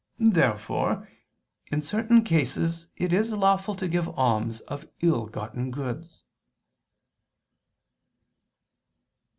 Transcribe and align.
Therefore, 0.33 1.07
in 1.67 1.83
certain 1.83 2.23
cases, 2.23 2.87
it 2.97 3.13
is 3.13 3.31
lawful 3.31 3.75
to 3.75 3.87
give 3.87 4.09
alms 4.17 4.61
of 4.61 4.87
ill 5.01 5.27
gotten 5.27 5.69
goods. 5.69 6.23